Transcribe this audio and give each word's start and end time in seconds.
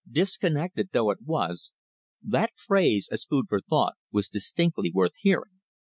Disconnected 0.11 0.89
though 0.93 1.11
it 1.11 1.21
was, 1.21 1.73
that 2.23 2.53
phrase, 2.57 3.07
as 3.11 3.23
food 3.23 3.45
for 3.47 3.61
thought, 3.61 3.97
was 4.11 4.29
distinctly 4.29 4.89
worth 4.91 5.13
hearing. 5.19 5.59